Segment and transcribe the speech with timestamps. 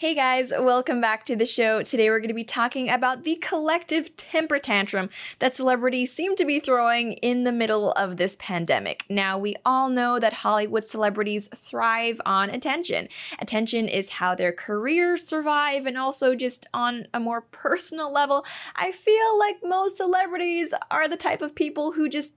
[0.00, 1.82] Hey guys, welcome back to the show.
[1.82, 6.46] Today we're going to be talking about the collective temper tantrum that celebrities seem to
[6.46, 9.04] be throwing in the middle of this pandemic.
[9.10, 13.08] Now, we all know that Hollywood celebrities thrive on attention.
[13.38, 18.92] Attention is how their careers survive, and also just on a more personal level, I
[18.92, 22.36] feel like most celebrities are the type of people who just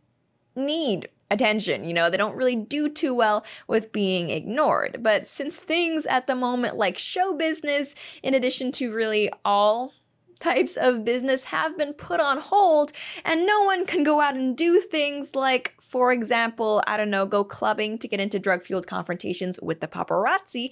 [0.53, 1.83] need attention.
[1.83, 4.97] You know, they don't really do too well with being ignored.
[5.01, 9.93] But since things at the moment, like show business, in addition to really all
[10.39, 12.91] types of business have been put on hold
[13.23, 17.25] and no one can go out and do things like for example i don't know
[17.25, 20.69] go clubbing to get into drug fueled confrontations with the paparazzi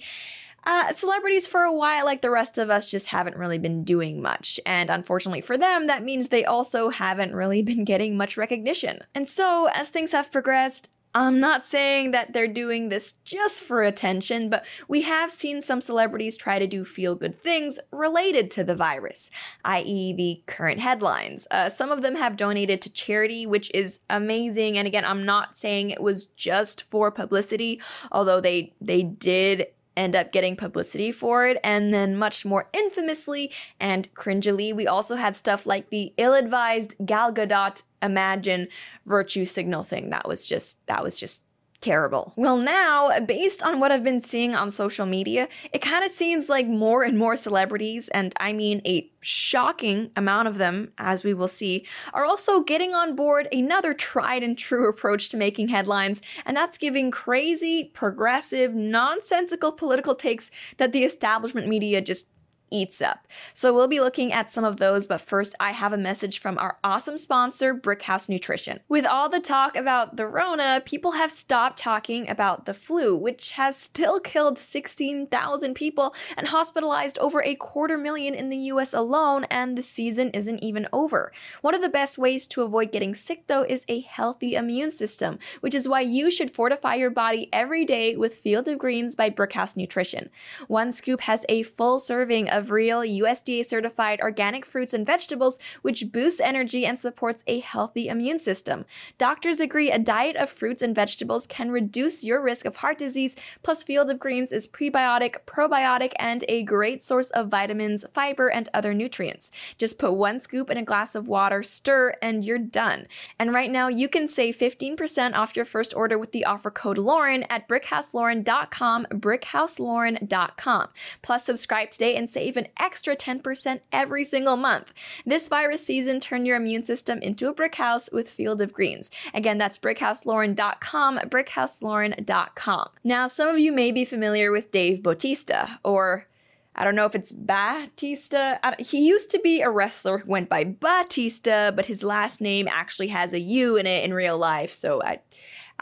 [0.64, 4.22] uh, celebrities for a while, like the rest of us, just haven't really been doing
[4.22, 4.60] much.
[4.64, 9.00] And unfortunately for them, that means they also haven't really been getting much recognition.
[9.14, 13.82] And so, as things have progressed, I'm not saying that they're doing this just for
[13.82, 18.64] attention, but we have seen some celebrities try to do feel good things related to
[18.64, 19.30] the virus,
[19.64, 21.46] i.e., the current headlines.
[21.50, 24.78] Uh, some of them have donated to charity, which is amazing.
[24.78, 30.16] And again, I'm not saying it was just for publicity, although they they did end
[30.16, 31.58] up getting publicity for it.
[31.62, 36.94] And then, much more infamously and cringily, we also had stuff like the ill advised
[37.04, 38.68] Gal Gadot Imagine
[39.06, 40.10] virtue signal thing.
[40.10, 41.44] That was just, that was just
[41.82, 42.32] terrible.
[42.36, 46.48] Well, now, based on what I've been seeing on social media, it kind of seems
[46.48, 51.34] like more and more celebrities, and I mean a shocking amount of them, as we
[51.34, 56.22] will see, are also getting on board another tried and true approach to making headlines,
[56.46, 62.30] and that's giving crazy, progressive, nonsensical political takes that the establishment media just
[62.72, 63.28] eats up.
[63.52, 66.58] So we'll be looking at some of those, but first I have a message from
[66.58, 68.80] our awesome sponsor, Brickhouse Nutrition.
[68.88, 73.52] With all the talk about the Rona, people have stopped talking about the flu, which
[73.52, 79.44] has still killed 16,000 people and hospitalized over a quarter million in the US alone,
[79.44, 81.32] and the season isn't even over.
[81.60, 85.38] One of the best ways to avoid getting sick, though, is a healthy immune system,
[85.60, 89.30] which is why you should fortify your body every day with Field of Greens by
[89.30, 90.30] Brickhouse Nutrition.
[90.68, 95.58] One scoop has a full serving of of real USDA certified organic fruits and vegetables,
[95.82, 98.84] which boosts energy and supports a healthy immune system.
[99.18, 103.34] Doctors agree a diet of fruits and vegetables can reduce your risk of heart disease,
[103.64, 108.68] plus, Field of Greens is prebiotic, probiotic, and a great source of vitamins, fiber, and
[108.72, 109.50] other nutrients.
[109.76, 113.08] Just put one scoop in a glass of water, stir, and you're done.
[113.40, 116.98] And right now, you can save 15% off your first order with the offer code
[116.98, 120.88] Lauren at brickhouselauren.com, brickhouselauren.com.
[121.22, 124.92] Plus, subscribe today and save save an extra 10% every single month.
[125.24, 129.10] This virus season, turn your immune system into a brick house with Field of Greens.
[129.32, 132.88] Again, that's brickhouselauren.com, brickhouselauren.com.
[133.04, 136.26] Now, some of you may be familiar with Dave Bautista, or
[136.74, 138.56] I don't know if it's Batista.
[138.78, 143.08] He used to be a wrestler who went by Batista, but his last name actually
[143.08, 145.20] has a U in it in real life, so I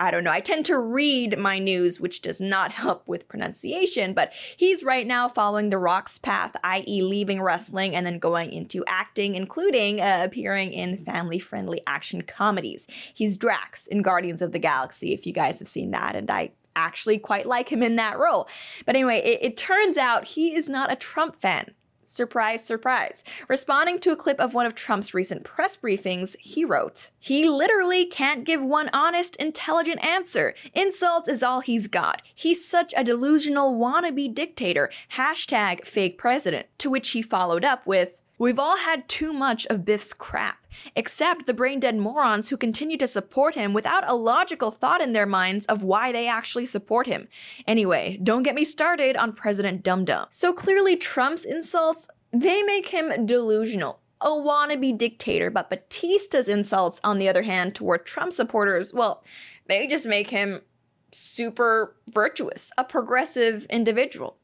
[0.01, 0.31] I don't know.
[0.31, 5.07] I tend to read my news, which does not help with pronunciation, but he's right
[5.07, 10.23] now following The Rock's path, i.e., leaving wrestling and then going into acting, including uh,
[10.25, 12.87] appearing in family friendly action comedies.
[13.13, 16.53] He's Drax in Guardians of the Galaxy, if you guys have seen that, and I
[16.75, 18.49] actually quite like him in that role.
[18.87, 21.75] But anyway, it, it turns out he is not a Trump fan.
[22.13, 23.23] Surprise, surprise.
[23.47, 28.05] Responding to a clip of one of Trump's recent press briefings, he wrote, He literally
[28.05, 30.55] can't give one honest, intelligent answer.
[30.75, 32.23] Insults is all he's got.
[32.35, 34.91] He's such a delusional wannabe dictator.
[35.13, 36.67] Hashtag fake president.
[36.79, 41.47] To which he followed up with, We've all had too much of Biff's crap, except
[41.47, 45.27] the brain dead morons who continue to support him without a logical thought in their
[45.27, 47.29] minds of why they actually support him.
[47.69, 50.27] Anyway, don't get me started on President Dum Dum.
[50.31, 57.19] So clearly, Trump's insults, they make him delusional a wannabe dictator, but Batista's insults, on
[57.19, 59.23] the other hand, toward Trump supporters, well,
[59.67, 60.63] they just make him
[61.13, 64.39] super virtuous, a progressive individual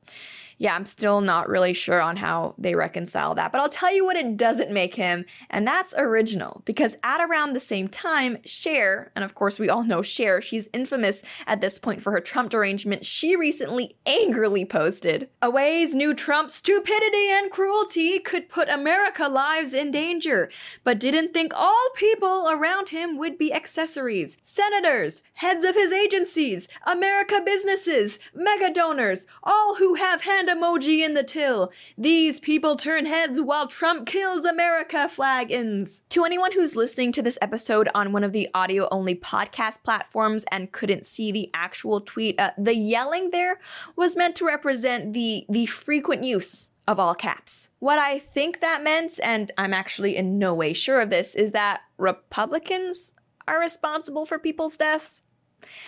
[0.59, 3.53] yeah, I'm still not really sure on how they reconcile that.
[3.53, 6.63] But I'll tell you what it doesn't make him, and that's original.
[6.65, 10.69] Because at around the same time, Cher, and of course we all know Cher, she's
[10.73, 16.51] infamous at this point for her Trump derangement, she recently angrily posted, Away's new Trump
[16.51, 20.51] stupidity and cruelty could put America lives in danger,
[20.85, 24.39] but didn't think all people around him would be accessories.
[24.43, 31.05] Senators, heads of his agencies, America businesses, mega donors, all who have hand hand emoji
[31.05, 31.73] in the till.
[31.97, 35.49] These people turn heads while Trump kills America flag.
[35.49, 40.45] To anyone who's listening to this episode on one of the audio only podcast platforms
[40.51, 43.59] and couldn't see the actual tweet, uh, the yelling there
[43.95, 47.71] was meant to represent the the frequent use of all caps.
[47.79, 51.53] What I think that meant, and I'm actually in no way sure of this, is
[51.53, 53.13] that Republicans
[53.49, 55.23] are responsible for people's deaths.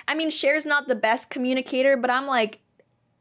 [0.09, 2.61] I mean, Cher's not the best communicator, but I'm like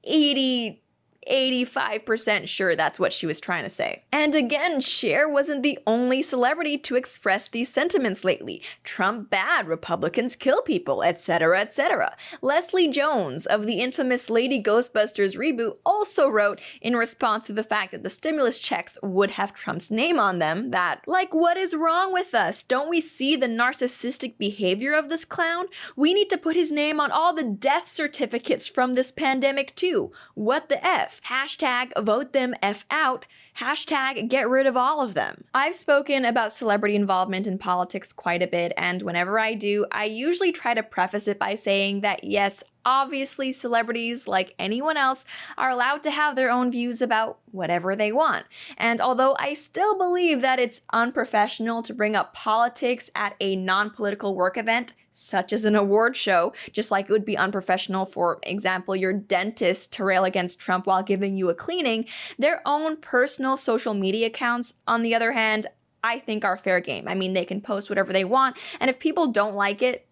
[0.04, 0.82] 80
[1.30, 4.04] 85% sure that's what she was trying to say.
[4.12, 8.62] And again, Cher wasn't the only celebrity to express these sentiments lately.
[8.84, 12.16] Trump bad, Republicans kill people, etc., etc.
[12.42, 17.92] Leslie Jones of the infamous Lady Ghostbusters reboot also wrote in response to the fact
[17.92, 22.14] that the stimulus checks would have Trump's name on them that, like, what is wrong
[22.14, 22.64] with us?
[22.64, 25.68] Don't we see the narcissistic behavior of this clown?
[25.96, 30.12] We need to put his name on all the death certificates from this pandemic too.
[30.34, 31.17] What the F?
[31.26, 33.26] Hashtag vote them F out.
[33.60, 35.46] Hashtag get rid of all of them.
[35.54, 40.06] I've spoken about celebrity involvement in politics quite a bit, and whenever I do, I
[40.06, 45.26] usually try to preface it by saying that yes, obviously, celebrities, like anyone else,
[45.58, 48.46] are allowed to have their own views about whatever they want.
[48.78, 53.90] And although I still believe that it's unprofessional to bring up politics at a non
[53.90, 58.40] political work event, such as an award show, just like it would be unprofessional, for
[58.44, 62.06] example, your dentist to rail against Trump while giving you a cleaning,
[62.38, 65.68] their own personal social media accounts, on the other hand,
[66.04, 67.08] I think are fair game.
[67.08, 70.08] I mean, they can post whatever they want, and if people don't like it,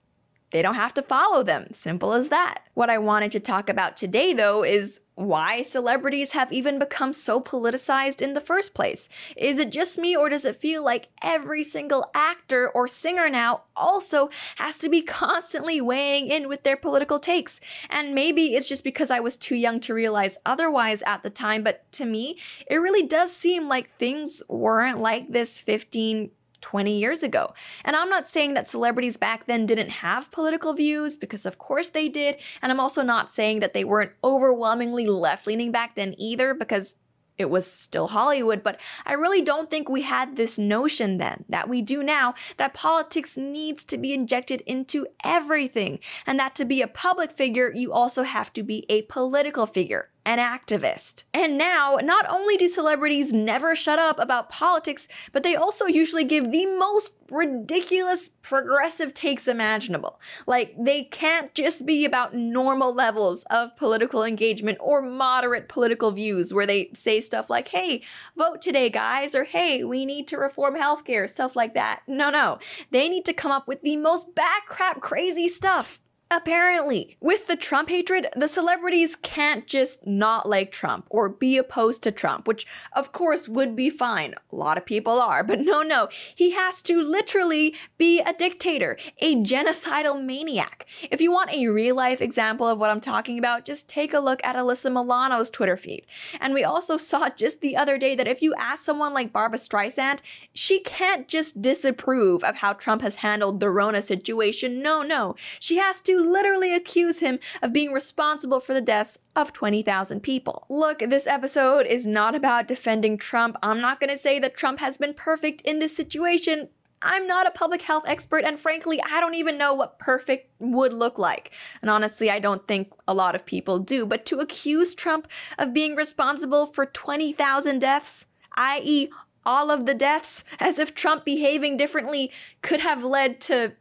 [0.52, 1.68] they don't have to follow them.
[1.74, 2.60] Simple as that.
[2.74, 7.40] What I wanted to talk about today, though, is why celebrities have even become so
[7.40, 9.08] politicized in the first place.
[9.38, 13.64] Is it just me, or does it feel like every single actor or singer now
[13.76, 17.62] also has to be constantly weighing in with their political takes?
[17.90, 21.64] And maybe it's just because I was too young to realize otherwise at the time,
[21.64, 22.38] but to me,
[22.70, 27.54] it really does seem like things weren't like this 15 20 years ago.
[27.84, 31.90] And I'm not saying that celebrities back then didn't have political views, because of course
[31.90, 32.38] they did.
[32.62, 36.96] And I'm also not saying that they weren't overwhelmingly left leaning back then either, because
[37.38, 41.68] it was still Hollywood, but I really don't think we had this notion then that
[41.68, 46.81] we do now that politics needs to be injected into everything, and that to be
[46.81, 51.24] a public figure, you also have to be a political figure an activist.
[51.33, 56.24] And now, not only do celebrities never shut up about politics, but they also usually
[56.24, 60.19] give the most ridiculous progressive takes imaginable.
[60.48, 66.54] Like, they can't just be about normal levels of political engagement or moderate political views
[66.54, 68.01] where they say stuff like, hey,
[68.36, 72.01] vote today, guys, or hey, we need to reform healthcare, stuff like that.
[72.07, 72.60] No, no.
[72.92, 76.00] They need to come up with the most backcrap crazy stuff
[76.31, 82.01] Apparently, with the Trump hatred, the celebrities can't just not like Trump or be opposed
[82.01, 84.33] to Trump, which of course would be fine.
[84.51, 86.10] A lot of people are, but no, no.
[86.33, 90.88] He has to literally be a dictator, a genocidal maniac.
[91.12, 94.19] If you want a real life example of what I'm talking about, just take a
[94.19, 96.07] look at Alyssa Milano's Twitter feed.
[96.42, 99.60] And we also saw just the other day that if you ask someone like Barbra
[99.60, 100.22] Streisand,
[100.54, 104.81] she can't just disapprove of how Trump has handled the Rona situation.
[104.81, 105.36] No, no.
[105.60, 110.66] She has to literally accuse him of being responsible for the deaths of 20,000 people.
[110.70, 113.58] Look, this episode is not about defending Trump.
[113.62, 116.70] I'm not gonna say that Trump has been perfect in this situation.
[117.02, 120.92] I'm not a public health expert, and frankly, I don't even know what perfect would
[120.92, 121.51] look like.
[121.82, 124.06] And honestly, I don't think a lot of people do.
[124.06, 125.28] But to accuse Trump
[125.60, 128.25] of being responsible for 20,000 deaths,
[128.56, 129.10] i.e.,
[129.46, 132.32] all of the deaths, as if Trump behaving differently
[132.63, 133.74] could have led to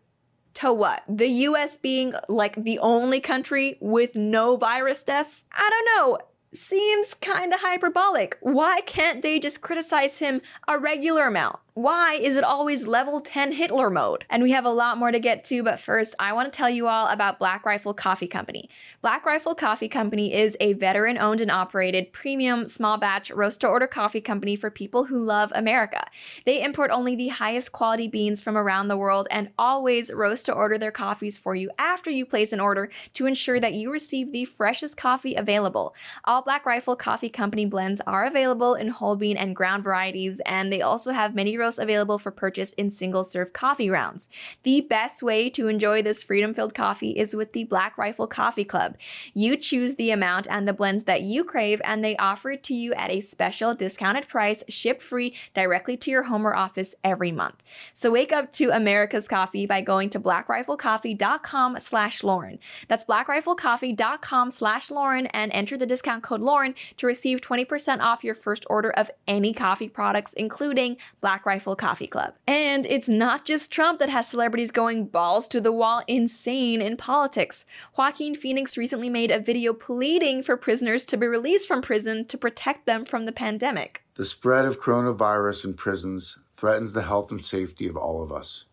[0.54, 1.02] to what?
[1.08, 5.44] The US being like the only country with no virus deaths?
[5.52, 6.18] I don't know
[6.54, 8.38] seems kind of hyperbolic.
[8.40, 11.58] Why can't they just criticize him a regular amount?
[11.76, 14.24] Why is it always level 10 Hitler mode?
[14.30, 16.70] And we have a lot more to get to, but first, I want to tell
[16.70, 18.70] you all about Black Rifle Coffee Company.
[19.02, 23.66] Black Rifle Coffee Company is a veteran owned and operated premium small batch roast to
[23.66, 26.04] order coffee company for people who love America.
[26.46, 30.52] They import only the highest quality beans from around the world and always roast to
[30.52, 34.30] order their coffees for you after you place an order to ensure that you receive
[34.30, 35.92] the freshest coffee available.
[36.22, 40.70] All Black Rifle Coffee Company blends are available in whole bean and ground varieties, and
[40.70, 44.28] they also have many roasts available for purchase in single serve coffee rounds.
[44.62, 48.64] The best way to enjoy this freedom filled coffee is with the Black Rifle Coffee
[48.64, 48.96] Club.
[49.32, 52.74] You choose the amount and the blends that you crave, and they offer it to
[52.74, 57.32] you at a special discounted price, ship free directly to your home or office every
[57.32, 57.62] month.
[57.94, 62.58] So wake up to America's coffee by going to blackriflecoffee.com slash Lauren.
[62.88, 68.24] That's blackriflecoffee.com slash Lauren and enter the discount code code Lauren to receive 20% off
[68.24, 72.34] your first order of any coffee products, including Black Rifle Coffee Club.
[72.46, 76.96] And it's not just Trump that has celebrities going balls to the wall insane in
[76.96, 77.64] politics.
[77.96, 82.36] Joaquin Phoenix recently made a video pleading for prisoners to be released from prison to
[82.36, 84.02] protect them from the pandemic.
[84.16, 88.64] The spread of coronavirus in prisons threatens the health and safety of all of us.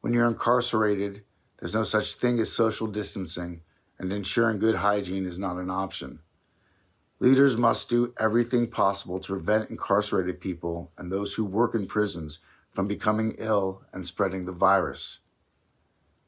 [0.00, 1.22] When you're incarcerated,
[1.58, 3.62] there's no such thing as social distancing,
[3.98, 6.18] and ensuring good hygiene is not an option.
[7.24, 12.40] Leaders must do everything possible to prevent incarcerated people and those who work in prisons
[12.70, 15.20] from becoming ill and spreading the virus.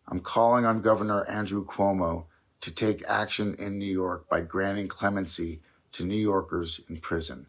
[0.09, 2.25] I'm calling on Governor Andrew Cuomo
[2.63, 5.61] to take action in New York by granting clemency
[5.93, 7.49] to New Yorkers in prison.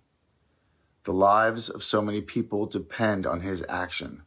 [1.05, 4.23] The lives of so many people depend on his action.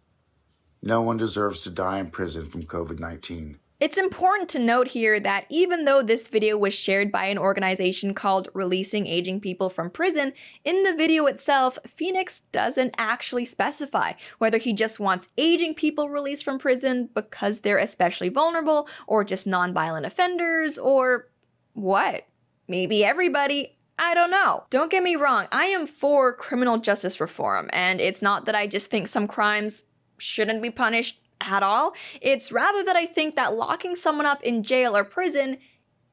[0.81, 3.59] No one deserves to die in prison from COVID 19.
[3.81, 8.13] It's important to note here that even though this video was shared by an organization
[8.13, 10.35] called Releasing Aging People from Prison,
[10.67, 16.45] in the video itself, Phoenix doesn't actually specify whether he just wants aging people released
[16.45, 21.31] from prison because they're especially vulnerable, or just nonviolent offenders, or
[21.73, 22.27] what?
[22.69, 23.79] Maybe everybody.
[23.99, 24.65] I don't know.
[24.69, 28.67] Don't get me wrong, I am for criminal justice reform, and it's not that I
[28.67, 29.85] just think some crimes
[30.19, 31.95] shouldn't be punished at all.
[32.21, 35.59] It's rather that I think that locking someone up in jail or prison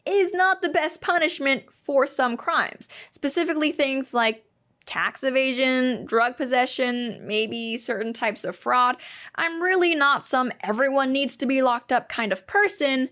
[0.05, 4.46] is not the best punishment for some crimes, specifically things like
[4.86, 8.96] tax evasion, drug possession, maybe certain types of fraud.
[9.36, 13.10] I'm really not some everyone needs to be locked up kind of person.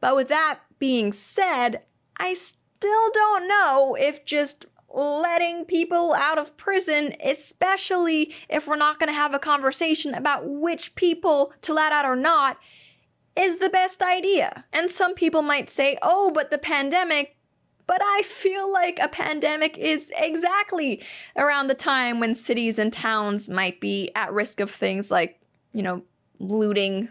[0.00, 1.82] But with that being said,
[2.16, 4.66] I still don't know if just
[4.96, 10.48] letting people out of prison, especially if we're not going to have a conversation about
[10.48, 12.56] which people to let out or not,
[13.36, 14.64] is the best idea.
[14.72, 17.36] And some people might say, oh, but the pandemic.
[17.86, 21.02] But I feel like a pandemic is exactly
[21.36, 25.40] around the time when cities and towns might be at risk of things like,
[25.72, 26.02] you know,
[26.40, 27.10] looting,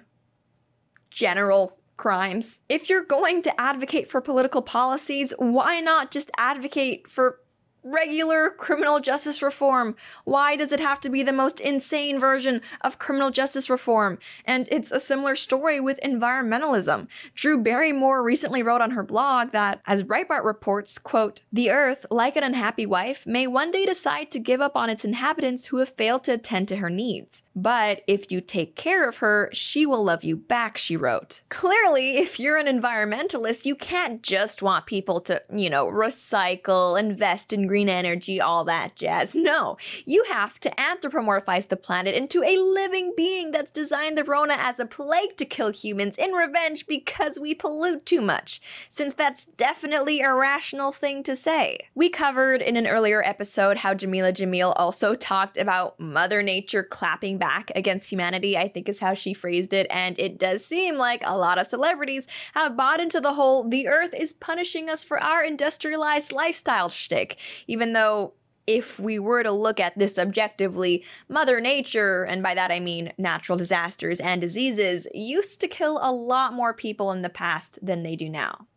[1.12, 2.62] general crimes.
[2.68, 7.39] If you're going to advocate for political policies, why not just advocate for
[7.86, 9.96] regular criminal justice reform.
[10.24, 14.18] Why does it have to be the most insane version of criminal justice reform?
[14.44, 17.08] And it's a similar story with environmentalism.
[17.36, 22.36] Drew Barrymore recently wrote on her blog that, as Breitbart reports, quote, the Earth, like
[22.36, 25.89] an unhappy wife, may one day decide to give up on its inhabitants who have
[25.89, 27.44] failed to attend to her needs.
[27.56, 31.42] But if you take care of her, she will love you back, she wrote.
[31.50, 37.54] Clearly, if you're an environmentalist, you can't just want people to, you know, recycle, invest
[37.54, 39.36] in green energy, all that jazz.
[39.36, 44.55] No, you have to anthropomorphize the planet into a living being that's designed the Rona
[44.58, 49.46] as a plague to kill humans in revenge because we pollute too much, since that's
[49.46, 51.79] definitely a rational thing to say.
[51.94, 57.38] We covered in an earlier episode how Jameela Jamil also talked about Mother Nature clapping
[57.38, 61.22] back against humanity, I think is how she phrased it, and it does seem like
[61.25, 65.22] a lot of celebrities have bought into the whole the earth is punishing us for
[65.22, 67.38] our industrialized lifestyle shtick,
[67.68, 68.34] even though
[68.68, 73.14] if we were to look at this objectively, Mother Nature, and by that I mean
[73.18, 78.04] natural disasters and diseases, used to kill a lot more people in the past than
[78.04, 78.68] they do now.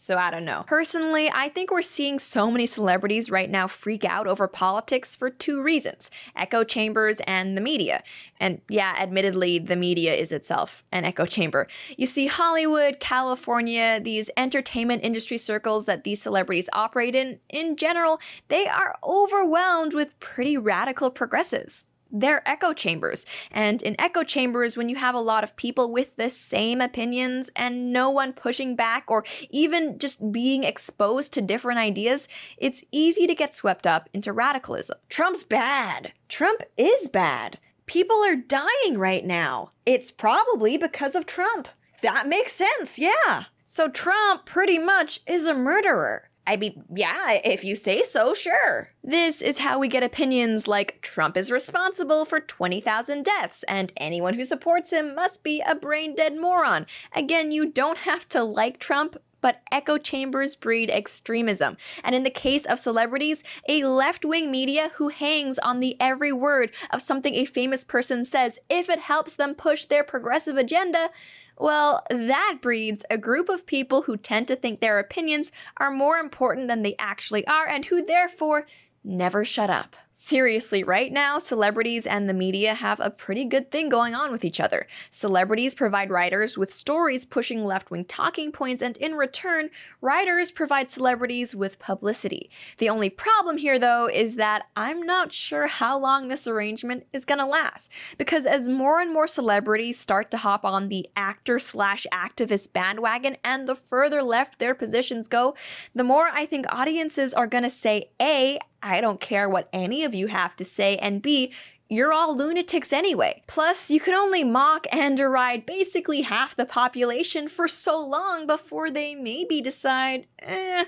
[0.00, 0.62] So I don't know.
[0.68, 5.28] Personally, I think we're seeing so many celebrities right now freak out over politics for
[5.28, 8.04] two reasons echo chambers and the media.
[8.38, 11.66] And yeah, admittedly, the media is itself an echo chamber.
[11.96, 18.20] You see, Hollywood, California, these entertainment industry circles that these celebrities operate in, in general,
[18.46, 23.26] they are overwhelmed with pretty radical progressives they're echo chambers.
[23.50, 27.50] And in echo chambers, when you have a lot of people with the same opinions
[27.54, 33.26] and no one pushing back or even just being exposed to different ideas, it's easy
[33.26, 34.98] to get swept up into radicalism.
[35.08, 36.12] Trump's bad.
[36.28, 37.58] Trump is bad.
[37.86, 39.70] People are dying right now.
[39.86, 41.68] It's probably because of Trump.
[42.02, 43.44] That makes sense, yeah.
[43.64, 46.27] So Trump pretty much is a murderer.
[46.48, 48.88] I mean, yeah, if you say so, sure.
[49.04, 54.32] This is how we get opinions like Trump is responsible for 20,000 deaths, and anyone
[54.32, 56.86] who supports him must be a brain dead moron.
[57.14, 61.76] Again, you don't have to like Trump, but echo chambers breed extremism.
[62.02, 66.32] And in the case of celebrities, a left wing media who hangs on the every
[66.32, 71.10] word of something a famous person says if it helps them push their progressive agenda,
[71.58, 76.16] well, that breeds a group of people who tend to think their opinions are more
[76.16, 78.66] important than they actually are and who therefore
[79.04, 79.96] never shut up.
[80.20, 84.44] Seriously, right now, celebrities and the media have a pretty good thing going on with
[84.44, 84.88] each other.
[85.10, 90.90] Celebrities provide writers with stories pushing left wing talking points, and in return, writers provide
[90.90, 92.50] celebrities with publicity.
[92.78, 97.24] The only problem here, though, is that I'm not sure how long this arrangement is
[97.24, 97.92] gonna last.
[98.18, 103.36] Because as more and more celebrities start to hop on the actor slash activist bandwagon,
[103.44, 105.54] and the further left their positions go,
[105.94, 110.14] the more I think audiences are gonna say, A, I don't care what any of
[110.14, 111.52] you have to say, and B,
[111.90, 113.42] you're all lunatics anyway.
[113.46, 118.90] Plus, you can only mock and deride basically half the population for so long before
[118.90, 120.84] they maybe decide, eh,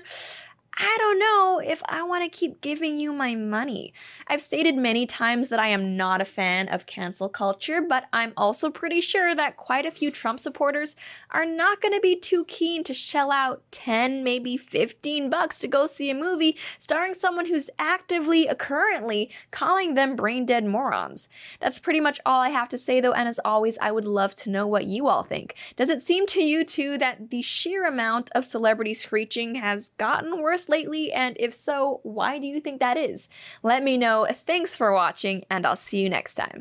[0.77, 3.93] I don't know if I want to keep giving you my money.
[4.27, 8.31] I've stated many times that I am not a fan of cancel culture, but I'm
[8.37, 10.95] also pretty sure that quite a few Trump supporters
[11.29, 15.67] are not going to be too keen to shell out 10, maybe 15 bucks to
[15.67, 21.27] go see a movie starring someone who's actively, currently calling them brain dead morons.
[21.59, 24.35] That's pretty much all I have to say though, and as always, I would love
[24.35, 25.55] to know what you all think.
[25.75, 30.41] Does it seem to you too that the sheer amount of celebrity screeching has gotten
[30.67, 30.81] worse?
[30.81, 31.11] lately?
[31.11, 33.27] And if so, why do you think that is?
[33.63, 34.27] Let me know.
[34.31, 36.59] Thanks for watching, and I'll see you next time.